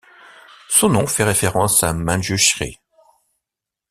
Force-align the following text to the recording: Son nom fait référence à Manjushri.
Son 0.67 0.89
nom 0.89 1.05
fait 1.05 1.23
référence 1.23 1.83
à 1.83 1.93
Manjushri. 1.93 2.79